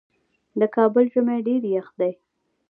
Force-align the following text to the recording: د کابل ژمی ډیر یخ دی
د 0.59 0.61
کابل 0.75 1.03
ژمی 1.13 1.39
ډیر 1.47 1.61
یخ 1.75 1.87
دی 1.99 2.11